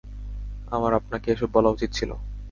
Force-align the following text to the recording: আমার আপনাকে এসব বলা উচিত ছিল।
আমার 0.67 0.91
আপনাকে 0.93 1.27
এসব 1.31 1.49
বলা 1.53 1.69
উচিত 1.69 1.89
ছিল। 1.93 2.11